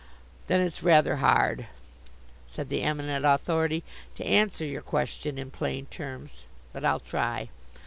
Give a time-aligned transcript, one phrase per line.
[0.47, 1.67] "Then it's rather hard,"
[2.47, 3.83] said the Eminent Authority,
[4.15, 6.43] "to answer your question in plain terms.
[6.73, 7.49] But I'll try.